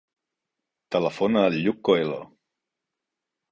Telefona 0.95 1.45
al 1.51 1.59
Lluc 1.67 1.79
Coelho. 1.91 2.19